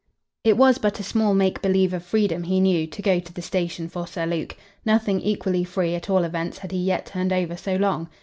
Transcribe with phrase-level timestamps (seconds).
[0.43, 3.39] It was but a small make believe of freedom, he knew, to go to the
[3.43, 4.57] station for Sir Luke.
[4.83, 8.09] Nothing equally free, at all events, had he yet turned over so long.